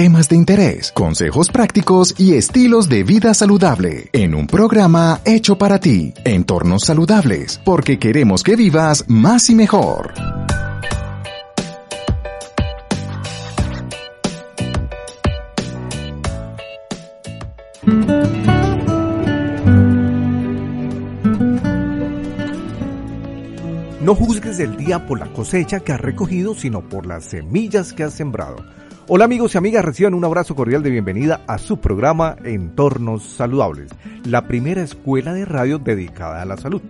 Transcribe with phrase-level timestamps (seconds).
[0.00, 5.78] temas de interés, consejos prácticos y estilos de vida saludable en un programa hecho para
[5.78, 10.14] ti, Entornos Saludables, porque queremos que vivas más y mejor.
[24.00, 28.04] No juzgues el día por la cosecha que has recogido, sino por las semillas que
[28.04, 28.64] has sembrado.
[29.08, 33.90] Hola amigos y amigas, reciban un abrazo cordial de bienvenida a su programa Entornos Saludables,
[34.24, 36.82] la primera escuela de radio dedicada a la salud.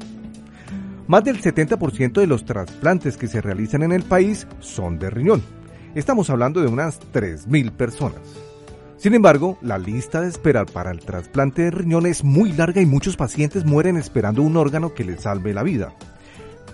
[1.06, 5.42] Más del 70% de los trasplantes que se realizan en el país son de riñón.
[5.94, 8.20] Estamos hablando de unas 3.000 personas.
[8.98, 12.86] Sin embargo, la lista de espera para el trasplante de riñón es muy larga y
[12.86, 15.94] muchos pacientes mueren esperando un órgano que les salve la vida.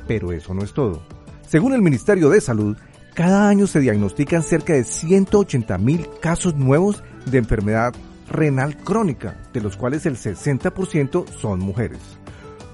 [0.09, 1.03] Pero eso no es todo.
[1.47, 2.77] Según el Ministerio de Salud,
[3.17, 7.95] cada año se diagnostican cerca de 180 mil casos nuevos de enfermedad
[8.29, 11.99] renal crónica, de los cuales el 60% son mujeres.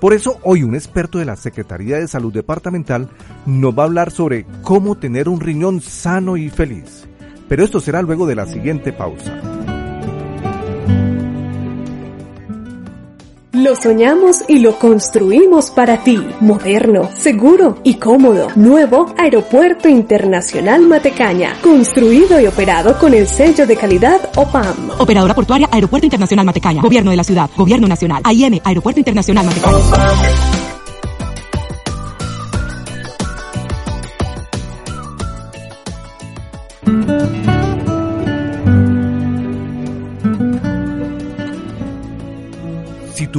[0.01, 3.09] Por eso hoy un experto de la Secretaría de Salud Departamental
[3.47, 7.07] nos va a hablar sobre cómo tener un riñón sano y feliz.
[7.49, 9.41] Pero esto será luego de la siguiente pausa.
[13.63, 16.19] Lo soñamos y lo construimos para ti.
[16.41, 18.49] Moderno, seguro y cómodo.
[18.57, 21.55] Nuevo Aeropuerto Internacional Matecaña.
[21.63, 24.91] Construido y operado con el sello de calidad OPAM.
[24.99, 26.83] Operadora portuaria Aeropuerto Internacional Matecaña.
[26.83, 27.49] Gobierno de la ciudad.
[27.57, 28.21] Gobierno nacional.
[28.25, 30.72] AIM Aeropuerto Internacional Matecaña.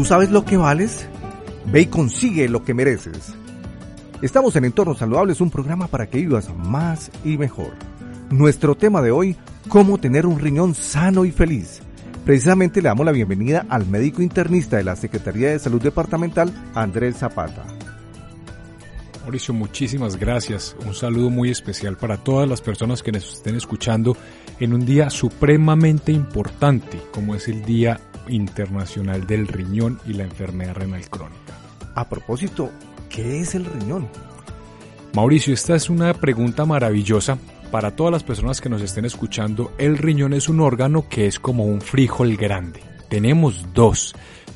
[0.06, 1.08] Sabes lo que vales,
[1.72, 3.34] ve y consigue lo que mereces.
[4.22, 7.74] Estamos en Entornos Saludables, un programa para que vivas más y mejor.
[8.30, 9.36] Nuestro tema de hoy,
[9.68, 11.82] cómo tener un riñón sano y feliz.
[12.26, 17.18] Precisamente le damos la bienvenida al médico internista de la Secretaría de Salud Departamental, Andrés
[17.18, 17.66] Zapata.
[19.22, 20.76] Mauricio, muchísimas gracias.
[20.86, 24.18] Un saludo muy especial para todas las personas que nos estén escuchando
[24.60, 30.76] en un día supremamente importante, como es el Día Internacional del Riñón y la Enfermedad
[30.76, 31.58] Renal Crónica.
[31.96, 32.72] A propósito,
[33.10, 34.08] ¿qué es el riñón?
[35.14, 37.38] Mauricio, esta es una pregunta maravillosa
[37.72, 39.72] para todas las personas que nos estén escuchando.
[39.78, 42.82] El riñón es un órgano que es como un frijol grande.
[43.10, 44.16] Tenemos dos.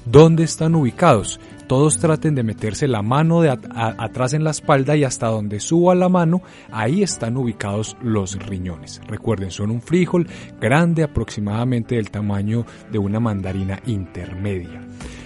[0.09, 1.37] ¿Dónde están ubicados?
[1.67, 6.07] Todos traten de meterse la mano atrás en la espalda y hasta donde suba la
[6.07, 6.41] mano,
[6.71, 9.01] ahí están ubicados los riñones.
[9.05, 10.25] Recuerden, son un frijol
[10.61, 14.81] grande aproximadamente del tamaño de una mandarina intermedia.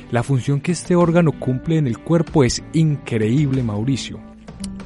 [0.09, 4.19] La función que este órgano cumple en el cuerpo es increíble, Mauricio.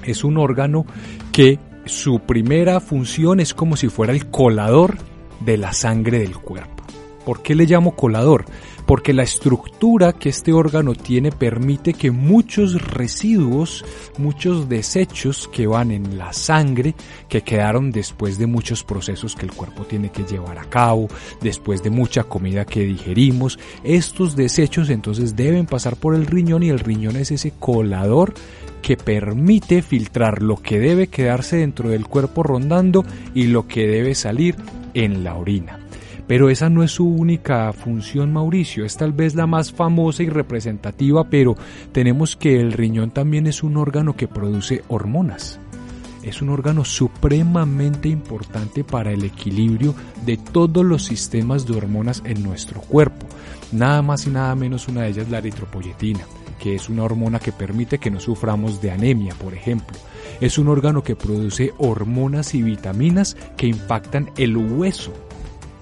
[0.03, 0.85] Es un órgano
[1.31, 4.97] que su primera función es como si fuera el colador
[5.39, 6.74] de la sangre del cuerpo.
[7.25, 8.45] ¿Por qué le llamo colador?
[8.85, 13.83] Porque la estructura que este órgano tiene permite que muchos residuos,
[14.19, 16.93] muchos desechos que van en la sangre,
[17.27, 21.07] que quedaron después de muchos procesos que el cuerpo tiene que llevar a cabo,
[21.41, 26.69] después de mucha comida que digerimos, estos desechos entonces deben pasar por el riñón y
[26.69, 28.35] el riñón es ese colador
[28.83, 33.03] que permite filtrar lo que debe quedarse dentro del cuerpo rondando
[33.33, 34.55] y lo que debe salir
[34.93, 35.84] en la orina.
[36.27, 38.83] Pero esa no es su única función, Mauricio.
[38.83, 41.55] Es tal vez la más famosa y representativa, pero
[41.91, 45.59] tenemos que el riñón también es un órgano que produce hormonas.
[46.23, 49.93] Es un órgano supremamente importante para el equilibrio
[50.25, 53.27] de todos los sistemas de hormonas en nuestro cuerpo.
[53.71, 56.25] Nada más y nada menos una de ellas la eritropoyetina,
[56.57, 59.95] que es una hormona que permite que no suframos de anemia, por ejemplo.
[60.41, 65.13] Es un órgano que produce hormonas y vitaminas que impactan el hueso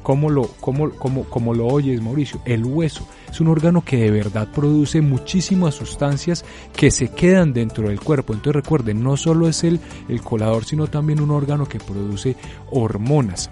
[0.04, 2.42] ¿Cómo lo, cómo, cómo, cómo lo oyes, Mauricio?
[2.46, 6.44] El hueso es un órgano que de verdad produce muchísimas sustancias
[6.76, 8.34] que se quedan dentro del cuerpo.
[8.34, 12.36] Entonces recuerden, no solo es el, el colador, sino también un órgano que produce
[12.70, 13.50] hormonas.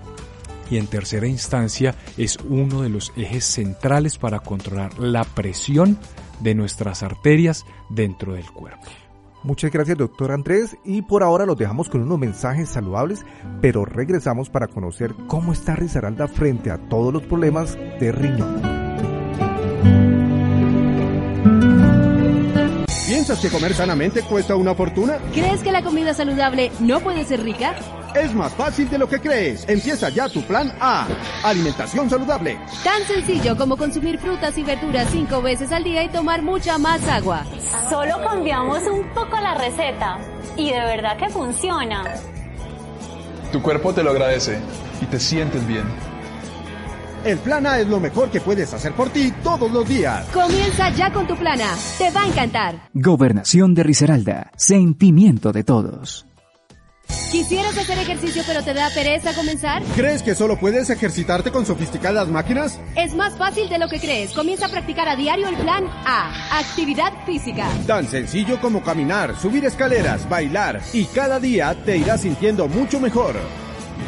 [0.69, 5.97] Y en tercera instancia es uno de los ejes centrales para controlar la presión
[6.41, 8.87] de nuestras arterias dentro del cuerpo.
[9.43, 10.77] Muchas gracias, doctor Andrés.
[10.83, 13.25] Y por ahora los dejamos con unos mensajes saludables,
[13.61, 18.61] pero regresamos para conocer cómo está Risaralda frente a todos los problemas de riñón.
[23.07, 25.17] ¿Piensas que comer sanamente cuesta una fortuna?
[25.33, 27.75] ¿Crees que la comida saludable no puede ser rica?
[28.13, 29.67] Es más fácil de lo que crees.
[29.69, 31.07] Empieza ya tu plan A.
[31.43, 32.57] Alimentación saludable.
[32.83, 37.07] Tan sencillo como consumir frutas y verduras cinco veces al día y tomar mucha más
[37.07, 37.45] agua.
[37.89, 40.17] Solo cambiamos un poco la receta
[40.57, 42.03] y de verdad que funciona.
[43.51, 44.59] Tu cuerpo te lo agradece
[45.01, 45.85] y te sientes bien.
[47.23, 50.25] El plan A es lo mejor que puedes hacer por ti todos los días.
[50.33, 51.75] Comienza ya con tu plan A.
[51.97, 52.89] Te va a encantar.
[52.93, 54.51] Gobernación de Risaralda.
[54.57, 56.25] Sentimiento de todos.
[57.31, 59.81] ¿Quisieras hacer ejercicio pero te da pereza comenzar?
[59.95, 62.77] ¿Crees que solo puedes ejercitarte con sofisticadas máquinas?
[62.97, 64.33] Es más fácil de lo que crees.
[64.33, 66.59] Comienza a practicar a diario el plan A.
[66.59, 67.69] Actividad física.
[67.87, 73.35] Tan sencillo como caminar, subir escaleras, bailar y cada día te irás sintiendo mucho mejor.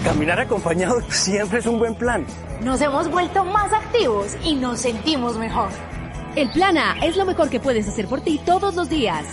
[0.03, 2.25] Caminar acompañado siempre es un buen plan.
[2.61, 5.69] Nos hemos vuelto más activos y nos sentimos mejor.
[6.35, 9.23] El plan A es lo mejor que puedes hacer por ti todos los días.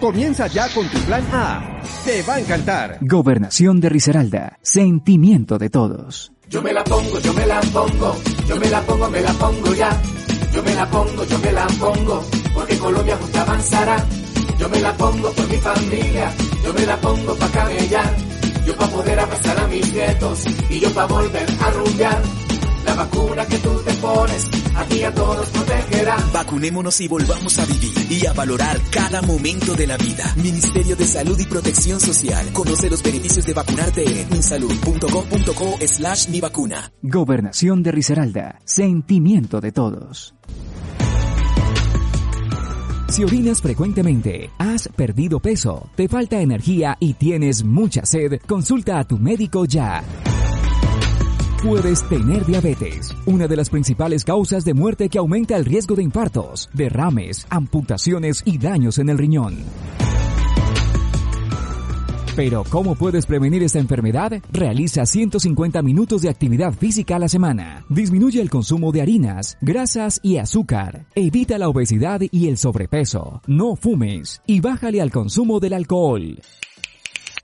[0.00, 1.82] Comienza ya con tu plan A.
[2.04, 2.98] Te va a encantar.
[3.00, 4.56] Gobernación de Risaralda.
[4.62, 6.32] Sentimiento de todos.
[6.48, 8.16] Yo me la pongo, yo me la pongo,
[8.48, 9.90] yo me la pongo, me la pongo ya.
[10.54, 12.24] Yo me la pongo, yo me la pongo,
[12.54, 13.96] porque Colombia junta avanzará.
[14.58, 16.32] Yo me la pongo por mi familia,
[16.64, 18.16] yo me la pongo pa' camellar.
[18.66, 22.22] Yo pa' poder abrazar a mis nietos y yo pa' volver a rumbear.
[22.86, 24.48] La vacuna que tú te pones,
[24.78, 26.16] a ti a todos protegerá.
[26.32, 30.32] Vacunémonos y volvamos a vivir y a valorar cada momento de la vida.
[30.36, 32.52] Ministerio de Salud y Protección Social.
[32.52, 36.92] Conoce los beneficios de vacunarte en minsalud.gov.co slash mi vacuna.
[37.02, 38.58] Gobernación de Risaralda.
[38.64, 40.34] Sentimiento de todos.
[43.08, 49.04] Si orinas frecuentemente, has perdido peso, te falta energía y tienes mucha sed, consulta a
[49.04, 50.04] tu médico ya.
[51.62, 56.04] Puedes tener diabetes, una de las principales causas de muerte que aumenta el riesgo de
[56.04, 59.56] infartos, derrames, amputaciones y daños en el riñón.
[62.36, 64.40] Pero ¿cómo puedes prevenir esta enfermedad?
[64.52, 67.84] Realiza 150 minutos de actividad física a la semana.
[67.88, 71.06] Disminuye el consumo de harinas, grasas y azúcar.
[71.16, 73.42] Evita la obesidad y el sobrepeso.
[73.48, 76.38] No fumes y bájale al consumo del alcohol.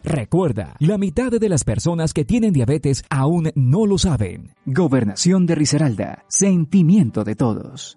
[0.05, 4.51] Recuerda, la mitad de las personas que tienen diabetes aún no lo saben.
[4.67, 6.25] Gobernación de Risaralda.
[6.29, 7.97] Sentimiento de todos.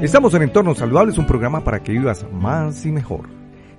[0.00, 3.28] Estamos en Entornos Saludables, un programa para que vivas más y mejor.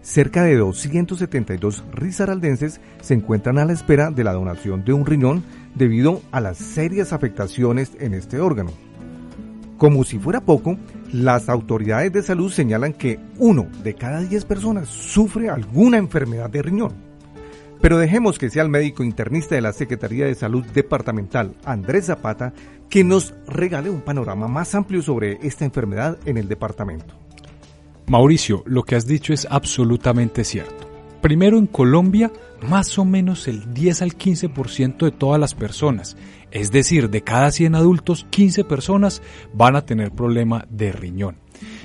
[0.01, 5.43] Cerca de 272 risaraldenses se encuentran a la espera de la donación de un riñón
[5.73, 8.69] debido a las serias afectaciones en este órgano.
[9.77, 10.77] Como si fuera poco,
[11.11, 16.63] las autoridades de salud señalan que uno de cada 10 personas sufre alguna enfermedad de
[16.63, 16.95] riñón.
[17.79, 22.53] Pero dejemos que sea el médico internista de la Secretaría de Salud Departamental, Andrés Zapata,
[22.89, 27.13] que nos regale un panorama más amplio sobre esta enfermedad en el departamento.
[28.07, 30.86] Mauricio, lo que has dicho es absolutamente cierto.
[31.27, 32.31] Primero, en Colombia,
[32.69, 36.15] más o menos el 10 al 15% de todas las personas,
[36.51, 39.21] es decir, de cada 100 adultos, 15 personas
[39.53, 41.35] van a tener problema de riñón.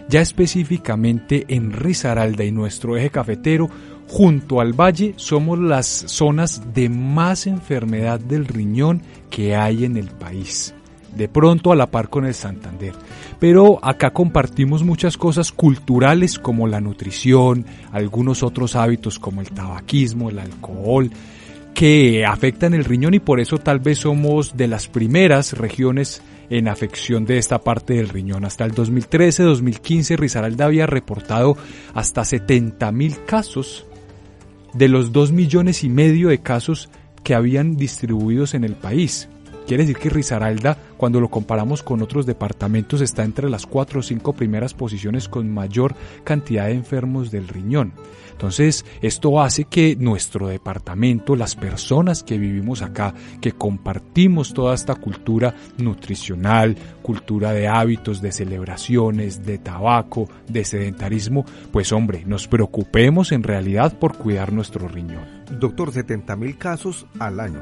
[0.08, 3.68] Ya específicamente en Risaralda y nuestro eje cafetero,
[4.06, 10.06] junto al valle, somos las zonas de más enfermedad del riñón que hay en el
[10.10, 10.72] país
[11.16, 12.92] de pronto a la par con el Santander.
[13.38, 20.30] Pero acá compartimos muchas cosas culturales como la nutrición, algunos otros hábitos como el tabaquismo,
[20.30, 21.10] el alcohol,
[21.74, 26.68] que afectan el riñón y por eso tal vez somos de las primeras regiones en
[26.68, 28.44] afección de esta parte del riñón.
[28.44, 31.56] Hasta el 2013-2015 Risaralda había reportado
[31.94, 33.86] hasta 70 mil casos
[34.74, 36.90] de los 2 millones y medio de casos
[37.24, 39.28] que habían distribuidos en el país.
[39.66, 44.02] Quiere decir que Risaralda, cuando lo comparamos con otros departamentos, está entre las cuatro o
[44.04, 47.92] cinco primeras posiciones con mayor cantidad de enfermos del riñón.
[48.30, 54.94] Entonces, esto hace que nuestro departamento, las personas que vivimos acá, que compartimos toda esta
[54.94, 63.32] cultura nutricional, cultura de hábitos, de celebraciones, de tabaco, de sedentarismo, pues hombre, nos preocupemos
[63.32, 65.26] en realidad por cuidar nuestro riñón.
[65.58, 67.60] Doctor, 70 mil casos al año.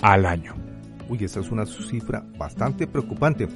[0.00, 0.67] Al año.
[1.08, 3.48] Uy, esa es una cifra bastante preocupante.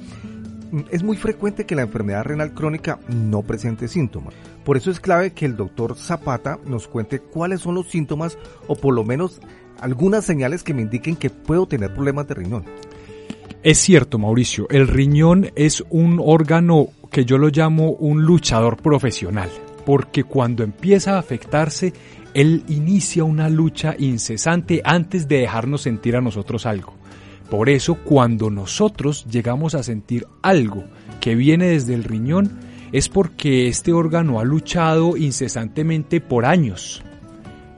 [0.89, 4.33] Es muy frecuente que la enfermedad renal crónica no presente síntomas.
[4.63, 8.75] Por eso es clave que el doctor Zapata nos cuente cuáles son los síntomas o
[8.75, 9.39] por lo menos
[9.79, 12.63] algunas señales que me indiquen que puedo tener problemas de riñón.
[13.61, 19.49] Es cierto, Mauricio, el riñón es un órgano que yo lo llamo un luchador profesional,
[19.85, 21.93] porque cuando empieza a afectarse,
[22.33, 26.95] él inicia una lucha incesante antes de dejarnos sentir a nosotros algo.
[27.49, 30.83] Por eso cuando nosotros llegamos a sentir algo
[31.19, 32.51] que viene desde el riñón,
[32.91, 37.01] es porque este órgano ha luchado incesantemente por años,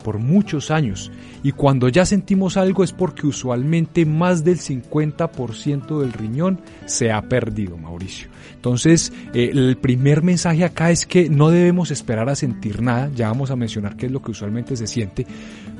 [0.03, 1.11] por muchos años.
[1.41, 7.21] Y cuando ya sentimos algo es porque usualmente más del 50% del riñón se ha
[7.21, 8.29] perdido, Mauricio.
[8.55, 13.27] Entonces, eh, el primer mensaje acá es que no debemos esperar a sentir nada, ya
[13.27, 15.27] vamos a mencionar qué es lo que usualmente se siente,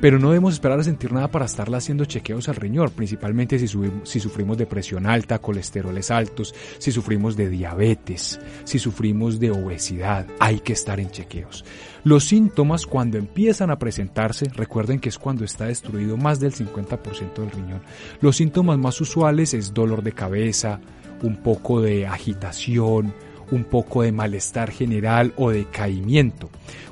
[0.02, 3.68] Pero no debemos esperar a sentir nada para estarla haciendo chequeos al riñón, principalmente si,
[4.04, 10.28] si sufrimos de presión alta, colesteroles altos, si sufrimos de diabetes, si sufrimos de obesidad,
[10.40, 11.66] hay que estar en chequeos.
[12.04, 17.34] Los síntomas cuando empiezan a presentarse, recuerden que es cuando está destruido más del 50%
[17.36, 17.82] del riñón.
[18.22, 20.80] Los síntomas más usuales es dolor de cabeza,
[21.24, 23.14] un poco de agitación,
[23.52, 26.50] un poco de malestar general o decaimiento.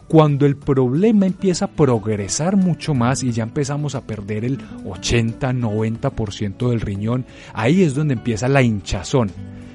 [0.08, 6.70] Cuando el problema empieza a progresar mucho más y ya empezamos a perder el 80-90%
[6.70, 9.32] del riñón, ahí es donde empieza la hinchazón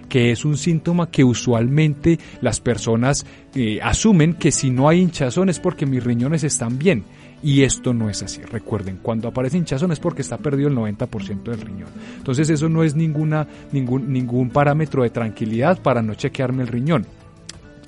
[0.08, 5.50] que es un síntoma que usualmente las personas eh, asumen que si no hay hinchazón
[5.50, 7.04] es porque mis riñones están bien.
[7.42, 8.42] Y esto no es así.
[8.42, 11.88] Recuerden, cuando aparece hinchazón es porque está perdido el 90% del riñón.
[12.16, 17.06] Entonces eso no es ninguna, ningún, ningún parámetro de tranquilidad para no chequearme el riñón.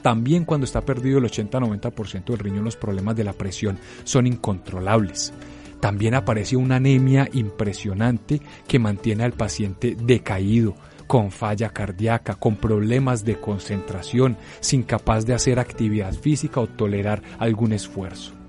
[0.03, 5.33] También cuando está perdido el 80-90% del riñón los problemas de la presión son incontrolables.
[5.81, 10.75] También aparece una anemia impresionante que mantiene al paciente decaído,
[11.07, 17.23] con falla cardíaca, con problemas de concentración, sin capaz de hacer actividad física o tolerar
[17.39, 18.40] algún esfuerzo.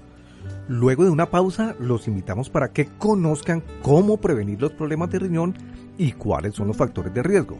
[0.71, 5.53] Luego de una pausa, los invitamos para que conozcan cómo prevenir los problemas de riñón
[5.97, 7.59] y cuáles son los factores de riesgo.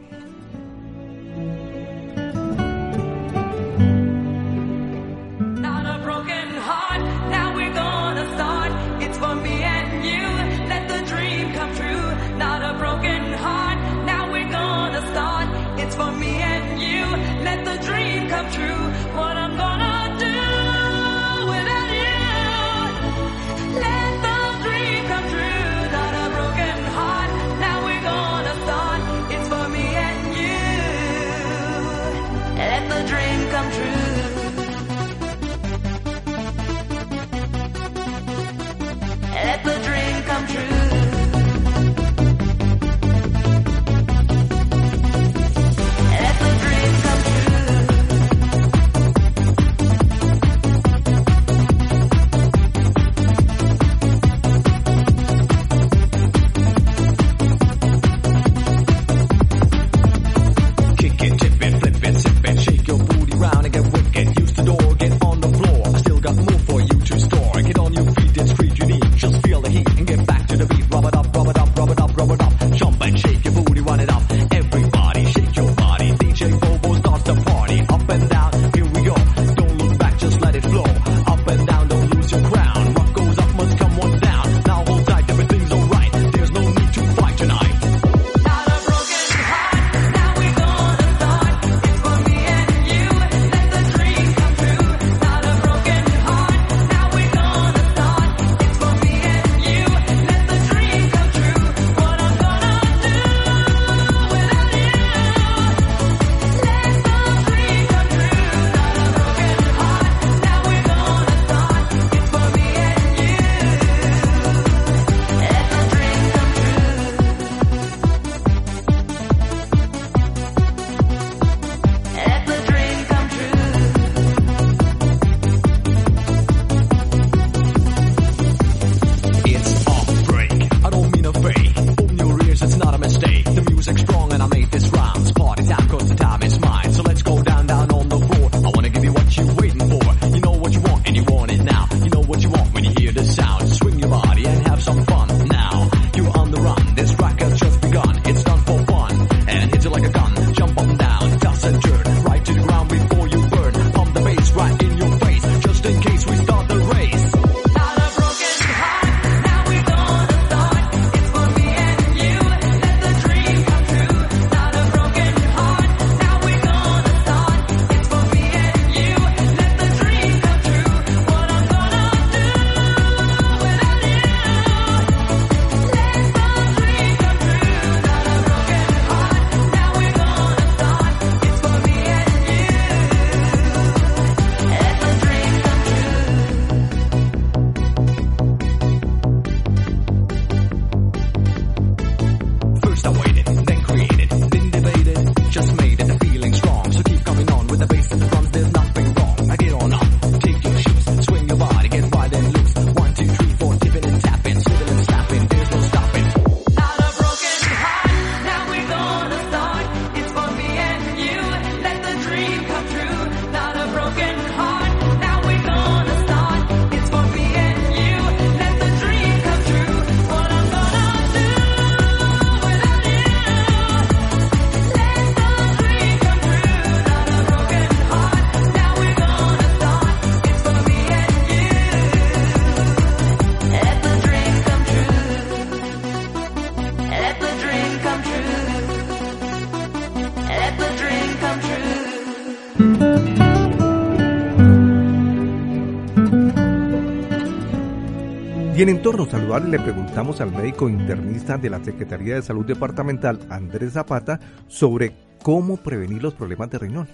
[248.81, 253.93] En entorno saludable le preguntamos al médico internista de la Secretaría de Salud Departamental, Andrés
[253.93, 255.11] Zapata, sobre
[255.43, 257.07] cómo prevenir los problemas de riñón.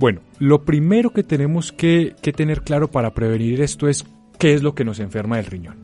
[0.00, 4.04] Bueno, lo primero que tenemos que, que tener claro para prevenir esto es
[4.36, 5.76] qué es lo que nos enferma del riñón.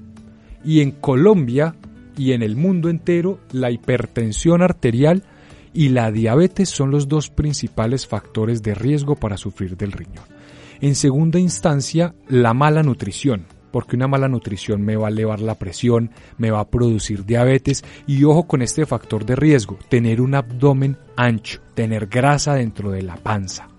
[0.64, 1.76] Y en Colombia
[2.16, 5.22] y en el mundo entero, la hipertensión arterial
[5.72, 10.24] y la diabetes son los dos principales factores de riesgo para sufrir del riñón.
[10.80, 15.54] En segunda instancia, la mala nutrición, porque una mala nutrición me va a elevar la
[15.54, 20.34] presión, me va a producir diabetes y ojo con este factor de riesgo, tener un
[20.34, 23.69] abdomen ancho, tener grasa dentro de la panza.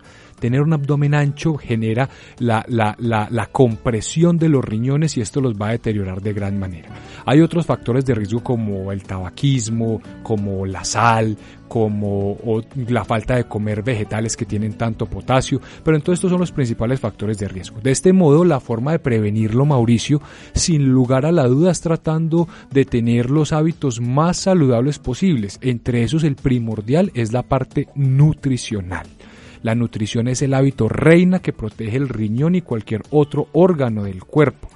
[0.41, 5.39] Tener un abdomen ancho genera la, la, la, la, compresión de los riñones y esto
[5.39, 6.89] los va a deteriorar de gran manera.
[7.25, 11.37] Hay otros factores de riesgo como el tabaquismo, como la sal,
[11.71, 12.37] como
[12.89, 16.99] la falta de comer vegetales que tienen tanto potasio, pero entonces estos son los principales
[16.99, 17.79] factores de riesgo.
[17.79, 20.21] De este modo, la forma de prevenirlo, Mauricio,
[20.53, 25.59] sin lugar a la duda, es tratando de tener los hábitos más saludables posibles.
[25.61, 29.07] Entre esos, el primordial es la parte nutricional.
[29.63, 34.23] La nutrición es el hábito reina que protege el riñón y cualquier otro órgano del
[34.23, 34.69] cuerpo.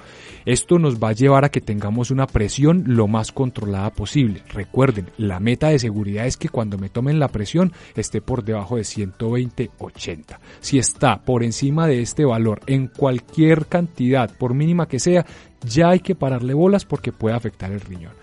[0.46, 4.44] Esto nos va a llevar a que tengamos una presión lo más controlada posible.
[4.50, 8.76] Recuerden, la meta de seguridad es que cuando me tomen la presión esté por debajo
[8.76, 10.38] de 120-80.
[10.60, 15.26] Si está por encima de este valor en cualquier cantidad, por mínima que sea,
[15.68, 18.14] ya hay que pararle bolas porque puede afectar el riñón.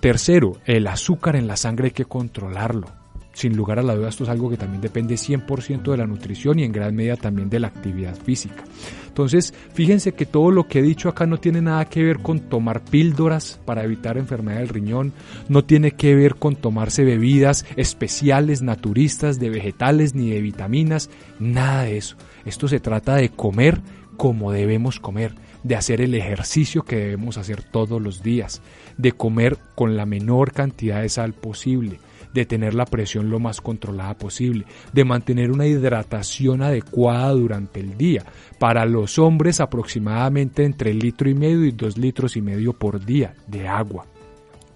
[0.00, 2.99] Tercero, el azúcar en la sangre hay que controlarlo
[3.32, 6.58] sin lugar a la duda esto es algo que también depende 100% de la nutrición
[6.58, 8.64] y en gran medida también de la actividad física.
[9.06, 12.40] Entonces, fíjense que todo lo que he dicho acá no tiene nada que ver con
[12.40, 15.12] tomar píldoras para evitar enfermedad del riñón,
[15.48, 21.82] no tiene que ver con tomarse bebidas especiales, naturistas, de vegetales ni de vitaminas, nada
[21.84, 22.16] de eso.
[22.44, 23.80] Esto se trata de comer
[24.16, 28.62] como debemos comer, de hacer el ejercicio que debemos hacer todos los días,
[28.96, 31.98] de comer con la menor cantidad de sal posible,
[32.32, 37.96] de tener la presión lo más controlada posible, de mantener una hidratación adecuada durante el
[37.96, 38.24] día.
[38.58, 43.34] Para los hombres aproximadamente entre litro y medio y dos litros y medio por día
[43.46, 44.06] de agua.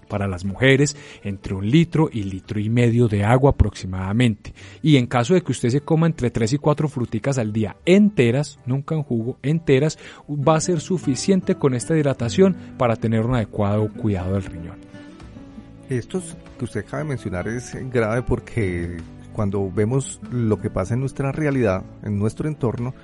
[0.08, 4.52] Para las mujeres, entre un litro y litro y medio de agua aproximadamente.
[4.82, 7.76] Y en caso de que usted se coma entre tres y cuatro fruticas al día
[7.86, 13.34] enteras, nunca en jugo, enteras, va a ser suficiente con esta hidratación para tener un
[13.34, 14.93] adecuado cuidado del riñón.
[15.88, 16.22] Esto
[16.58, 18.96] que usted acaba de mencionar es grave porque
[19.34, 22.94] cuando vemos lo que pasa en nuestra realidad, en nuestro entorno,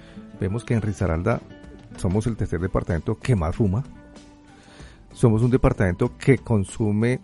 [0.40, 1.40] vemos que en Risaralda
[1.96, 3.84] somos el tercer departamento que más fuma.
[5.12, 7.20] Somos un departamento que consume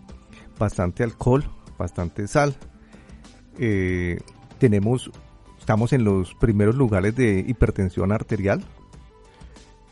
[0.59, 1.43] bastante alcohol,
[1.77, 2.55] bastante sal.
[3.57, 4.19] Eh,
[4.59, 5.09] tenemos,
[5.57, 8.63] estamos en los primeros lugares de hipertensión arterial.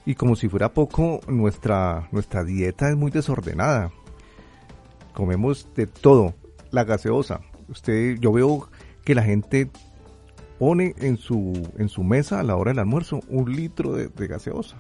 [0.06, 3.92] Y como si fuera poco, nuestra, nuestra dieta es muy desordenada
[5.16, 6.36] comemos de todo,
[6.70, 7.42] la gaseosa.
[7.68, 8.70] Usted, yo veo
[9.04, 9.72] que la gente
[10.60, 14.28] pone en su, en su mesa a la hora del almuerzo un litro de, de
[14.28, 14.78] gaseosa.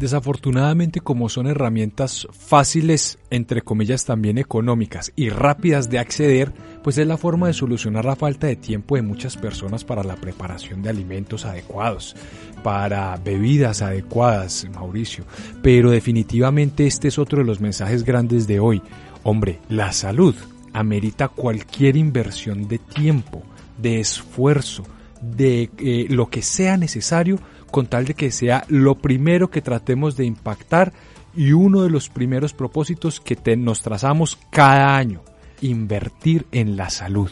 [0.00, 7.06] Desafortunadamente, como son herramientas fáciles, entre comillas también económicas y rápidas de acceder, pues es
[7.06, 10.88] la forma de solucionar la falta de tiempo de muchas personas para la preparación de
[10.88, 12.16] alimentos adecuados,
[12.62, 15.24] para bebidas adecuadas, Mauricio.
[15.62, 18.80] Pero definitivamente este es otro de los mensajes grandes de hoy.
[19.22, 20.34] Hombre, la salud
[20.72, 23.42] amerita cualquier inversión de tiempo,
[23.78, 24.84] de esfuerzo,
[25.20, 27.38] de eh, lo que sea necesario
[27.70, 30.92] con tal de que sea lo primero que tratemos de impactar
[31.34, 35.22] y uno de los primeros propósitos que nos trazamos cada año,
[35.60, 37.30] invertir en la salud.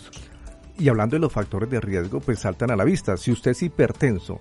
[0.79, 3.17] Y hablando de los factores de riesgo, pues saltan a la vista.
[3.17, 4.39] Si usted es hipertenso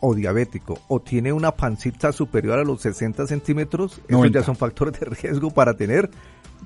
[0.00, 4.98] o diabético o tiene una pancita superior a los 60 centímetros, esos ya son factores
[4.98, 6.10] de riesgo para tener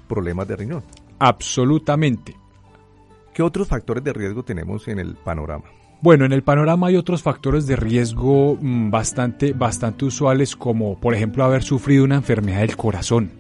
[0.09, 0.83] problemas de riñón.
[1.19, 2.37] Absolutamente.
[3.33, 5.65] ¿Qué otros factores de riesgo tenemos en el panorama?
[6.01, 11.15] Bueno, en el panorama hay otros factores de riesgo mm, bastante, bastante usuales como por
[11.15, 13.31] ejemplo haber sufrido una enfermedad del corazón.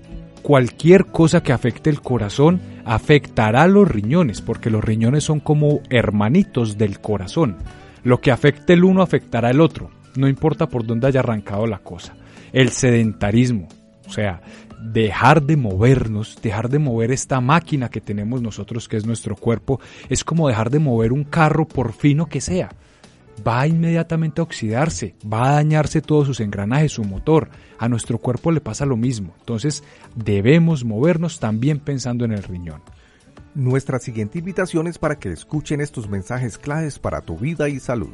[0.42, 5.80] Cualquier cosa que afecte el corazón afectará a los riñones porque los riñones son como
[5.90, 7.56] hermanitos del corazón.
[8.02, 11.78] Lo que afecte el uno afectará el otro, no importa por dónde haya arrancado la
[11.78, 12.14] cosa.
[12.52, 13.68] El sedentarismo,
[14.06, 14.40] o sea,
[14.92, 19.80] dejar de movernos, dejar de mover esta máquina que tenemos nosotros, que es nuestro cuerpo,
[20.08, 22.70] es como dejar de mover un carro por fino que sea.
[23.46, 27.48] Va inmediatamente a oxidarse, va a dañarse todos sus engranajes, su motor.
[27.78, 29.34] A nuestro cuerpo le pasa lo mismo.
[29.40, 29.82] Entonces
[30.14, 32.82] debemos movernos también pensando en el riñón.
[33.54, 38.10] Nuestra siguiente invitación es para que escuchen estos mensajes claves para tu vida y salud.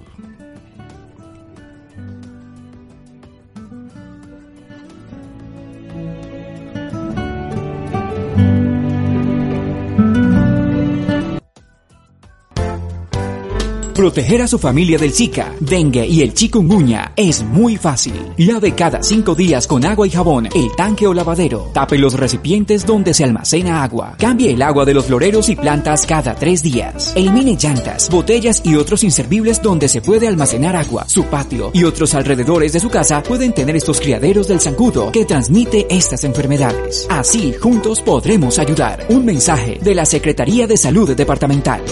[14.01, 18.15] Proteger a su familia del Zika, dengue y el chikungunya es muy fácil.
[18.39, 21.69] Lave cada cinco días con agua y jabón el tanque o lavadero.
[21.75, 24.17] Tape los recipientes donde se almacena agua.
[24.19, 27.13] Cambie el agua de los floreros y plantas cada tres días.
[27.15, 31.05] Elimine llantas, botellas y otros inservibles donde se puede almacenar agua.
[31.07, 35.27] Su patio y otros alrededores de su casa pueden tener estos criaderos del zancudo que
[35.27, 37.07] transmite estas enfermedades.
[37.11, 39.05] Así, juntos podremos ayudar.
[39.11, 41.83] Un mensaje de la Secretaría de Salud Departamental.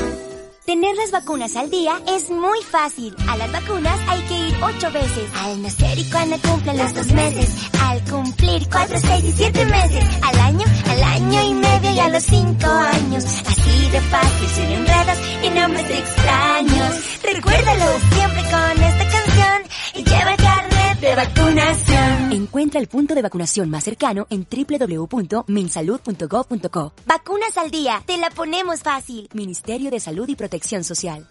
[0.69, 3.17] Tener las vacunas al día es muy fácil.
[3.27, 5.31] A las vacunas hay que ir ocho veces.
[5.37, 7.71] Al nacer y cuando cumplen los dos meses.
[7.81, 10.05] Al cumplir cuatro, seis y siete meses.
[10.21, 13.25] Al año, al año y medio y a los cinco años.
[13.25, 16.95] Así de fácil, sin enredos y nombres extraños.
[17.23, 19.63] Recuérdalo siempre con esta canción
[19.95, 22.33] y lleva el carnet de vacunación.
[22.33, 26.93] Encuentra el punto de vacunación más cercano en www.minsalud.gov.co.
[27.07, 29.29] Vacunas al día, te la ponemos fácil.
[29.33, 31.27] Ministerio de Salud y Protección Social.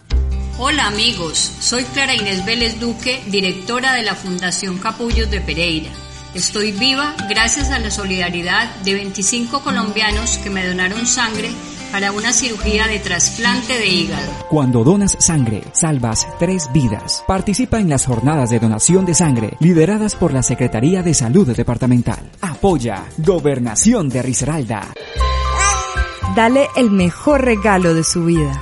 [0.59, 5.91] Hola amigos, soy Clara Inés Vélez Duque, directora de la Fundación Capullos de Pereira.
[6.33, 11.51] Estoy viva gracias a la solidaridad de 25 colombianos que me donaron sangre
[11.91, 14.31] para una cirugía de trasplante de hígado.
[14.49, 17.23] Cuando donas sangre, salvas tres vidas.
[17.27, 22.29] Participa en las jornadas de donación de sangre lideradas por la Secretaría de Salud Departamental.
[22.41, 24.87] Apoya Gobernación de Risaralda.
[26.35, 28.61] Dale el mejor regalo de su vida.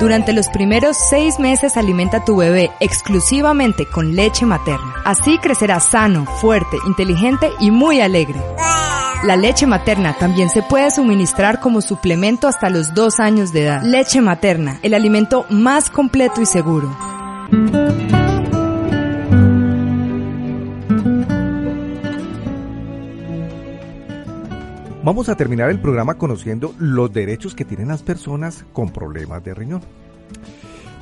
[0.00, 5.02] Durante los primeros seis meses alimenta a tu bebé exclusivamente con leche materna.
[5.04, 8.40] Así crecerá sano, fuerte, inteligente y muy alegre.
[9.24, 13.82] La leche materna también se puede suministrar como suplemento hasta los dos años de edad.
[13.82, 16.94] Leche materna, el alimento más completo y seguro.
[25.02, 29.54] Vamos a terminar el programa conociendo los derechos que tienen las personas con problemas de
[29.54, 29.80] riñón.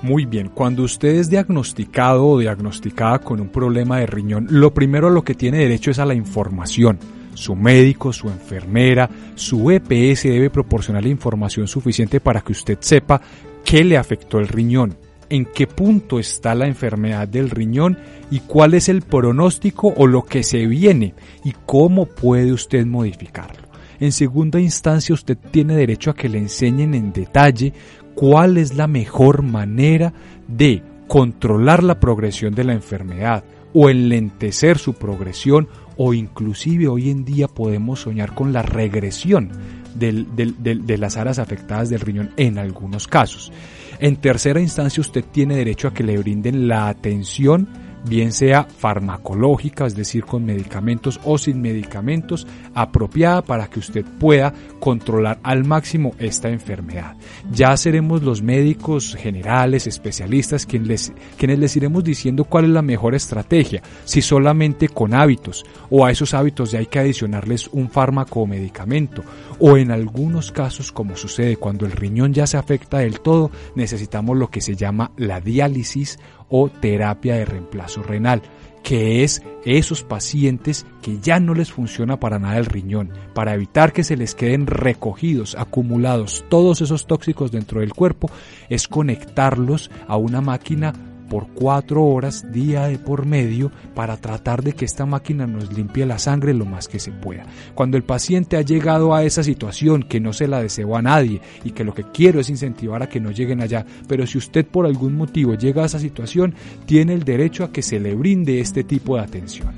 [0.03, 5.09] Muy bien, cuando usted es diagnosticado o diagnosticada con un problema de riñón, lo primero
[5.09, 7.01] a lo que tiene derecho es a la información.
[7.35, 13.21] Su médico, su enfermera, su EPS debe proporcionar la información suficiente para que usted sepa
[13.65, 14.97] qué le afectó el riñón,
[15.31, 17.99] en qué punto está la enfermedad del riñón
[18.31, 21.15] y cuál es el pronóstico o lo que se viene
[21.45, 23.69] y cómo puede usted modificarlo.
[23.99, 27.73] En segunda instancia, usted tiene derecho a que le enseñen en detalle
[28.15, 30.13] cuál es la mejor manera
[30.49, 35.69] de controlar la progresión de la enfermedad o enlentecer su progresión
[36.05, 39.53] o inclusive hoy en día podemos soñar con la regresión
[39.95, 43.53] de las áreas afectadas del riñón en algunos casos.
[44.01, 47.69] En tercera instancia usted tiene derecho a que le brinden la atención
[48.05, 54.53] bien sea farmacológica, es decir, con medicamentos o sin medicamentos, apropiada para que usted pueda
[54.81, 57.17] controlar al máximo esta enfermedad.
[57.51, 62.83] Ya seremos los médicos generales, especialistas, quienes les, quienes les iremos diciendo cuál es la
[62.83, 67.91] mejor estrategia, si solamente con hábitos o a esos hábitos ya hay que adicionarles un
[67.91, 69.23] fármaco o medicamento,
[69.59, 74.37] o en algunos casos, como sucede cuando el riñón ya se afecta del todo, necesitamos
[74.37, 76.19] lo que se llama la diálisis
[76.53, 78.43] o terapia de reemplazo renal,
[78.83, 83.93] que es esos pacientes que ya no les funciona para nada el riñón, para evitar
[83.93, 88.31] que se les queden recogidos, acumulados todos esos tóxicos dentro del cuerpo,
[88.69, 90.93] es conectarlos a una máquina
[91.33, 96.05] por cuatro horas día de por medio para tratar de que esta máquina nos limpie
[96.05, 97.47] la sangre lo más que se pueda.
[97.75, 101.41] Cuando el paciente ha llegado a esa situación que no se la deseo a nadie
[101.65, 104.67] y que lo que quiero es incentivar a que no lleguen allá, pero si usted
[104.67, 108.61] por algún motivo llega a esa situación, tiene el derecho a que se le brinde
[108.61, 109.73] este tipo de atención.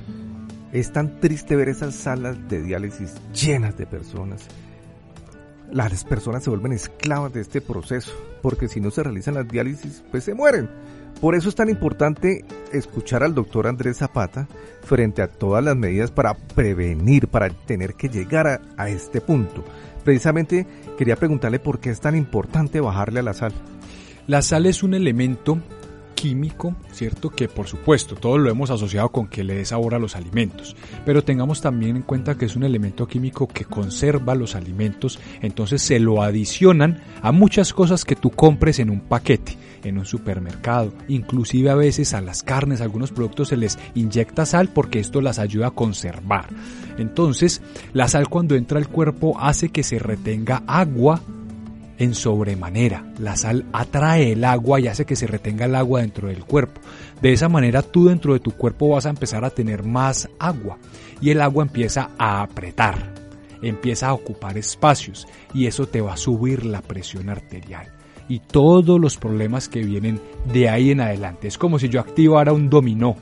[0.72, 4.48] Es tan triste ver esas salas de diálisis llenas de personas.
[5.70, 10.04] Las personas se vuelven esclavas de este proceso, porque si no se realizan las diálisis,
[10.10, 10.68] pues se mueren.
[11.20, 14.46] Por eso es tan importante escuchar al doctor Andrés Zapata
[14.82, 19.64] frente a todas las medidas para prevenir, para tener que llegar a, este punto.
[20.04, 20.66] Precisamente
[20.98, 23.52] quería preguntarle por qué es tan importante bajarle a la sal.
[24.26, 25.58] La sal es un elemento
[26.14, 27.30] químico, ¿cierto?
[27.30, 30.76] Que por supuesto todos lo hemos asociado con que le dé sabor a los alimentos,
[31.04, 35.82] pero tengamos también en cuenta que es un elemento químico que conserva los alimentos, entonces
[35.82, 40.92] se lo adicionan a muchas cosas que tú compres en un paquete, en un supermercado,
[41.08, 45.20] inclusive a veces a las carnes, a algunos productos se les inyecta sal porque esto
[45.20, 46.48] las ayuda a conservar.
[46.98, 47.60] Entonces,
[47.92, 51.20] la sal cuando entra al cuerpo hace que se retenga agua
[51.98, 53.04] en sobremanera.
[53.18, 56.80] La sal atrae el agua y hace que se retenga el agua dentro del cuerpo.
[57.20, 60.78] De esa manera tú dentro de tu cuerpo vas a empezar a tener más agua
[61.20, 63.14] y el agua empieza a apretar,
[63.62, 67.88] empieza a ocupar espacios y eso te va a subir la presión arterial.
[68.26, 70.18] y todos los problemas que vienen
[70.50, 71.46] de ahí en adelante.
[71.46, 73.16] Es como si yo activara un dominó,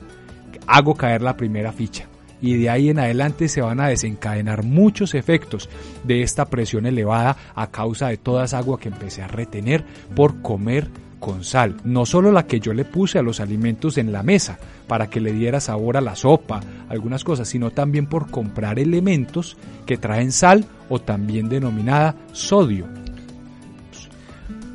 [0.65, 2.07] hago caer la primera ficha
[2.43, 5.69] y de ahí en adelante se van a desencadenar muchos efectos
[6.03, 10.41] de esta presión elevada a causa de toda esa agua que empecé a retener por
[10.41, 10.89] comer
[11.21, 14.59] con sal, no solo la que yo le puse a los alimentos en la mesa
[14.87, 19.55] para que le diera sabor a la sopa, algunas cosas, sino también por comprar elementos
[19.85, 22.89] que traen sal o también denominada sodio.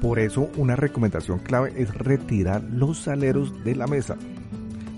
[0.00, 4.16] Por eso una recomendación clave es retirar los saleros de la mesa.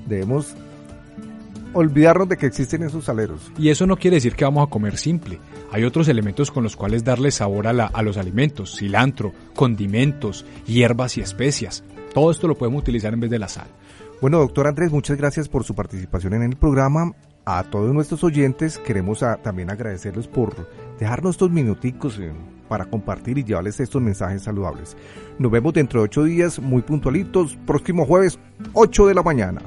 [0.06, 0.54] Debemos
[1.72, 3.52] olvidarnos de que existen esos saleros.
[3.58, 5.38] Y eso no quiere decir que vamos a comer simple.
[5.72, 10.44] Hay otros elementos con los cuales darle sabor a, la, a los alimentos, cilantro, condimentos,
[10.66, 11.84] hierbas y especias.
[12.12, 13.68] Todo esto lo podemos utilizar en vez de la sal.
[14.20, 17.12] Bueno, doctor Andrés, muchas gracias por su participación en el programa.
[17.46, 20.54] A todos nuestros oyentes queremos también agradecerles por
[20.98, 22.32] dejarnos estos minuticos eh,
[22.68, 24.96] para compartir y llevarles estos mensajes saludables.
[25.38, 28.38] Nos vemos dentro de ocho días, muy puntualitos, próximo jueves,
[28.74, 29.62] 8 de la mañana.